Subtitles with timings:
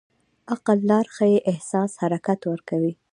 [0.51, 2.93] عقل لار ښيي، احساس حرکت ورکوي.